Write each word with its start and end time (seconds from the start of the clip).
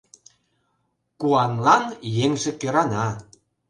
Куанлан 1.19 1.85
еҥже 2.23 2.51
кöрана. 2.61 3.07